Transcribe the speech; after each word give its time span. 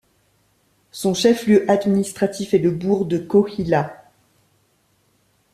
Son 0.89 1.13
chef-lieu 1.13 1.69
administratif 1.69 2.55
est 2.55 2.57
le 2.57 2.71
bourg 2.71 3.05
de 3.05 3.19
Kohila. 3.19 4.09